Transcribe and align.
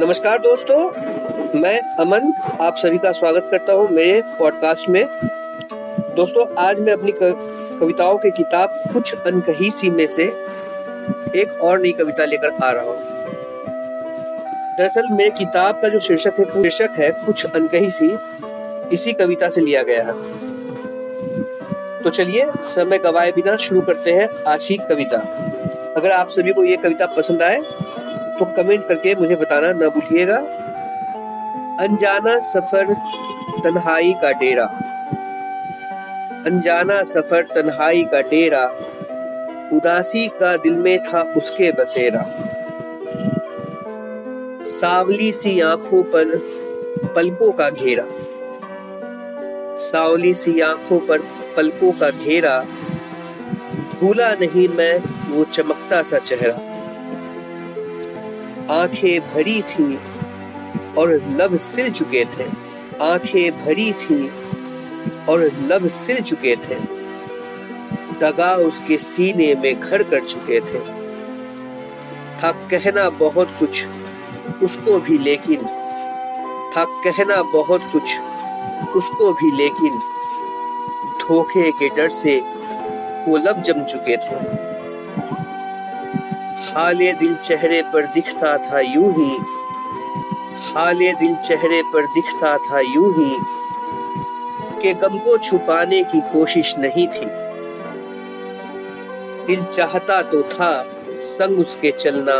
नमस्कार 0.00 0.38
दोस्तों, 0.38 0.90
मैं 1.60 1.80
अमन, 1.98 2.32
आप 2.60 2.76
सभी 2.76 2.98
का 2.98 3.12
स्वागत 3.12 3.48
करता 3.50 3.72
हूँ 3.72 3.88
मेरे 3.88 4.22
पॉडकास्ट 4.38 4.88
में। 4.88 5.06
दोस्तों, 6.16 6.54
आज 6.58 6.80
मैं 6.80 6.92
अपनी 6.92 7.12
कविताओं 7.80 8.18
की 8.18 8.30
किताब 8.30 8.70
कुछ 8.92 9.14
अनकही 9.26 9.70
सी 9.70 9.90
में 9.90 10.06
से 10.06 10.22
एक 11.36 11.58
और 11.62 11.80
नई 11.80 11.92
कविता 11.92 12.24
लेकर 12.24 12.50
आ 12.64 12.70
रहा 12.70 12.84
हूँ। 12.84 12.98
दरअसल, 14.78 15.02
मेरी 15.12 15.30
किताब 15.30 15.74
का 15.74 15.88
जो 15.88 16.00
शीर्षक 16.00 16.32
है 16.38 16.44
शीर्षक 16.44 16.90
है 16.98 17.10
कुछ 17.10 17.46
अनकही 17.46 17.90
सी 17.90 18.18
इसी 18.92 19.12
कविता 19.12 19.48
से 19.48 19.60
लिया 19.60 19.82
गया 19.82 20.04
है। 20.04 20.12
तो 22.02 22.10
चलिए, 22.10 22.46
समय 22.62 22.98
गवाए 22.98 23.32
बिना 23.32 23.56
शुरू 23.56 23.80
करते 23.80 24.12
हैं 24.12 24.28
आज 24.48 24.64
की 24.64 24.76
कविता। 24.76 25.18
अगर 25.96 26.10
आप 26.10 26.28
सभी 26.28 26.52
को 26.52 26.64
ये 26.64 26.76
कविता 26.76 27.06
पसंद 27.06 27.42
आए 27.42 27.62
तो 28.40 28.44
कमेंट 28.56 28.86
करके 28.88 29.14
मुझे 29.14 29.36
बताना 29.36 29.72
ना 29.72 29.88
भूलिएगा। 29.88 30.36
अनजाना 31.80 32.38
सफ़र 32.40 32.94
तन्हाई 33.64 34.12
का 34.12 34.30
डेरा। 34.32 34.64
अनजाना 36.46 37.02
सफ़र 37.02 37.42
तन्हाई 37.42 38.04
का 38.04 38.20
डेरा, 38.20 38.64
उदासी 39.72 40.26
का 40.28 40.56
दिल 40.56 40.74
में 40.74 40.98
था 40.98 41.20
उसके 41.36 41.70
बसेरा। 41.72 42.24
सावली 44.64 45.32
सी 45.32 45.60
आँखों 45.60 46.02
पर 46.02 46.36
पलकों 47.16 47.52
का 47.52 47.70
घेरा। 47.70 48.06
सावली 49.76 50.34
सी 50.34 50.60
आँखों 50.60 50.98
पर 51.00 51.18
पलकों 51.56 51.92
का 51.92 52.10
घेरा, 52.10 52.58
भूला 54.00 54.32
नहीं 54.34 54.68
मैं 54.68 54.98
वो 55.30 55.44
चमकता 55.44 56.02
सा 56.02 56.18
चेहरा। 56.18 56.69
आँखें 58.70 59.20
भरी 59.20 59.62
थी 59.62 59.98
और 60.98 61.10
लब 61.10 61.56
सिल 61.56 61.90
चुके 61.90 62.24
थे। 62.24 62.44
आँखें 63.02 63.64
भरी 63.64 63.92
थी 63.92 64.28
और 65.28 65.40
लब 65.62 65.88
सिल 65.88 66.22
चुके 66.22 66.56
थे। 66.56 66.74
दगा 68.20 68.54
उसके 68.54 68.98
सीने 68.98 69.54
में 69.54 69.80
घर 69.80 70.02
कर 70.02 70.20
चुके 70.24 70.60
थे। 70.60 70.80
था 72.38 72.52
कहना 72.52 73.10
बहुत 73.10 73.48
कुछ, 73.58 73.86
उसको 74.62 74.98
भी 75.00 75.18
लेकिन। 75.18 75.62
था 76.76 76.84
कहना 76.84 77.42
बहुत 77.42 77.80
कुछ, 77.92 78.18
उसको 78.96 79.32
भी 79.32 79.56
लेकिन। 79.56 79.98
धोखे 81.20 81.70
के 81.70 81.88
डर 81.88 82.10
से 82.10 82.40
वो 83.28 83.36
लब 83.36 83.62
जम 83.62 83.84
चुके 83.84 84.16
थे। 84.16 84.60
हाले 86.74 87.12
दिल 87.12 87.34
चेहरे 87.36 87.80
पर 87.92 88.06
दिखता 88.06 88.56
था 88.60 88.80
यूँ 88.80 89.12
ही। 89.14 89.36
हाले 90.66 91.12
दिल 91.12 91.34
चेहरे 91.36 91.80
पर 91.92 92.06
दिखता 92.06 92.56
था 92.58 92.80
यूँ 92.80 93.12
ही 93.14 93.36
के 94.82 94.92
गम 95.00 95.18
को 95.18 95.36
छुपाने 95.38 96.02
की 96.04 96.20
कोशिश 96.32 96.74
नहीं 96.78 97.06
थी। 97.08 97.26
दिल 99.46 99.62
चाहता 99.62 100.20
तो 100.22 100.42
था 100.44 100.72
संग 101.24 101.58
उसके 101.58 101.90
चलना। 101.90 102.36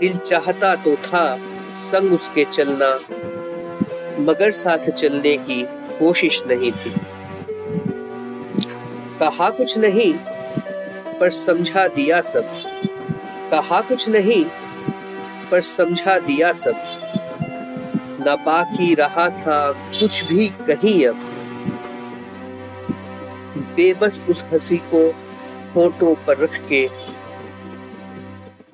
दिल 0.00 0.16
चाहता 0.16 0.74
तो 0.76 0.94
था 1.04 1.26
संग 1.74 2.12
उसके 2.12 2.44
चलना, 2.44 2.94
मगर 4.22 4.52
साथ 4.54 4.90
चलने 4.90 5.36
की 5.40 5.62
कोशिश 5.98 6.42
नहीं 6.46 6.72
थी। 6.72 6.94
कहा 9.20 9.50
कुछ 9.50 9.78
नहीं 9.78 10.12
पर 11.20 11.30
समझा 11.30 11.86
दिया 11.88 12.20
सब। 12.22 12.44
कहा 13.50 13.80
कुछ 13.80 14.08
नहीं, 14.08 14.44
पर 15.50 15.60
समझा 15.60 16.18
दिया 16.18 16.52
सब। 16.52 16.74
ना 18.26 18.36
बाकी 18.36 18.94
रहा 18.94 19.28
था 19.30 19.60
कुछ 19.72 20.24
भी 20.24 20.48
कहीं 20.48 21.06
अब। 21.06 21.26
बेबस 23.76 24.18
उस 24.28 24.44
हँसी 24.52 24.76
को 24.76 25.08
होठों 25.74 26.14
पर 26.26 26.38
रख 26.38 26.56
के, 26.68 26.88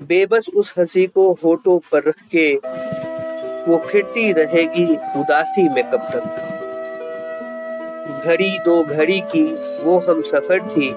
बेबस 0.03 0.49
उस 0.57 0.75
हँसी 0.79 1.07
को 1.07 1.33
होठों 1.45 1.79
पर 1.93 2.09
रख 2.09 2.21
के, 2.35 2.55
वो 3.69 3.77
फिरती 3.87 4.33
रहेगी 4.33 4.87
उदासी 5.21 5.69
में 5.69 5.85
कब 5.85 6.09
तक। 6.15 6.41
घड़ी 8.27 8.59
दो 8.59 8.83
घड़ी 8.85 9.21
की 9.21 9.45
वो 9.85 9.99
हम 9.99 10.23
सफ़र 10.23 10.69
थी 10.69 10.91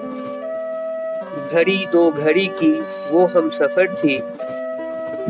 घड़ी 1.52 1.86
दो 1.92 2.10
घड़ी 2.10 2.46
की 2.46 2.80
वो 3.10 3.26
हम 3.26 3.50
सफ़र 3.50 3.94
थी। 3.94 4.18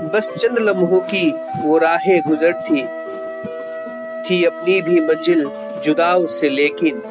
बस 0.08 0.34
चंद 0.38 0.58
लम्हों 0.58 1.00
की 1.00 1.30
वो 1.62 1.78
राहें 1.78 2.22
गुजर 2.28 2.52
थी। 2.52 2.82
थी 4.22 4.44
अपनी 4.44 4.80
भी 4.82 5.00
मंजिल 5.00 5.50
जुदा 5.84 6.14
उससे 6.14 6.50
लेकिन। 6.50 7.02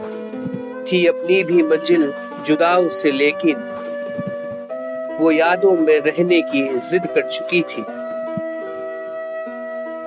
थी 0.92 1.06
अपनी 1.06 1.44
भी 1.44 1.64
मंजिल 1.64 2.14
जुदा 2.48 2.76
उससे 2.78 3.12
लेकिन। 3.12 3.56
वो 5.22 5.32
यादों 5.32 5.78
में 5.78 6.00
रहने 6.00 6.42
की 6.42 6.80
जिद 6.80 7.06
कर 7.06 7.22
चुकी 7.22 7.62
थी। 7.62 7.86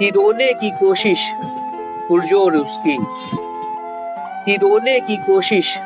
ही 0.04 0.10
रोने 0.10 0.52
की 0.52 0.70
कोशिश 0.70 1.32
पुरजोर 2.08 2.56
उसकी। 2.56 2.98
ही 4.50 4.56
रोने 4.56 5.00
की 5.00 5.16
कोशिश 5.16 5.78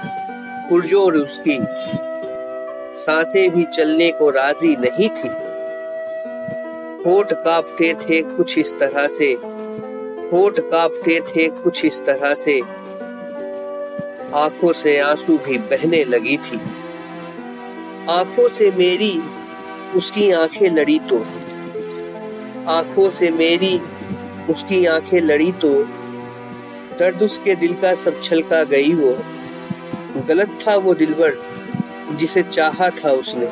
पुरजोर 0.69 1.15
उसकी। 1.15 1.59
साँसें 2.95 3.51
भी 3.51 3.65
चलने 3.65 4.13
को 4.13 4.31
राज़ी 4.31 4.77
नहीं 4.77 5.09
थी। 5.09 5.29
होठ 7.11 7.33
कांपते 7.33 7.95
थे 7.95 8.23
कुछ 8.23 8.59
इस 8.59 8.79
तरह 8.79 9.09
से। 9.09 9.33
होठ 10.33 10.61
कांपते 10.61 11.21
थे 11.21 11.49
कुछ 11.49 11.85
इस 11.85 12.07
तरह 12.07 12.35
से। 12.35 12.61
आँखों 14.35 14.73
से 14.73 14.99
आँसू 14.99 15.39
भी 15.39 15.59
बहने 15.59 16.05
लगी 16.05 16.37
थी। 16.37 16.61
आँखों 18.11 18.49
से 18.49 18.71
मेरी, 18.71 19.23
उसकी 19.97 20.31
आँखें 20.31 20.71
लड़ी 20.71 20.99
तो। 20.99 21.19
आँखों 22.69 23.11
से 23.11 23.31
मेरी, 23.31 23.81
उसकी 24.51 24.87
आँखें 24.87 25.21
लड़ी 25.21 25.53
तो। 25.53 25.69
दर्द 26.99 27.23
उसके 27.23 27.55
दिल 27.55 27.75
का 27.75 27.95
सब 27.95 28.23
छलका 28.23 28.65
गई 28.65 28.95
वो। 28.95 29.19
गलत 30.29 30.49
था 30.49 30.77
वो 30.77 30.95
दिलबर 30.95 31.55
जिसे 32.13 32.43
चाहा 32.43 32.89
था 32.89 33.11
उसने। 33.11 33.47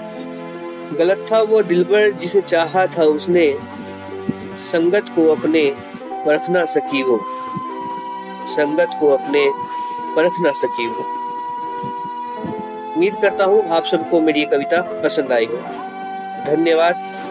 गलत 0.99 1.27
था 1.33 1.43
वो 1.43 1.63
दिलबर 1.63 2.11
जिसे 2.11 2.41
चाहा 2.41 2.87
था 2.87 3.03
उसने। 3.03 3.59
संगत 4.57 5.05
को 5.09 5.35
अपने 5.35 5.77
परख 6.27 6.51
ना 6.51 6.65
सकी 6.65 7.03
वो। 7.03 7.21
संगत 8.49 8.91
को 9.01 9.09
अपने 9.09 9.51
परख 10.17 10.33
ना 10.41 10.53
सकी 10.53 10.87
वो। 10.87 11.05
उम्मीद 12.93 13.17
करता 13.23 13.45
हूँ 13.45 13.69
आप 13.69 13.85
सबको 13.85 14.21
मेरी 14.21 14.45
कविता 14.45 15.03
पसंद 15.05 15.33
आई 15.33 15.45
हो। 15.45 15.57
धन्यवाद। 16.47 17.22